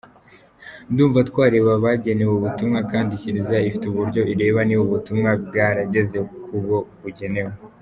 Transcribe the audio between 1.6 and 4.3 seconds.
abagenewe ubutumwa kandi Kiliziya ifite uburyo